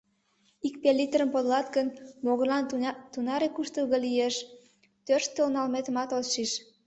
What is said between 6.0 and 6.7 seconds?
от шиж.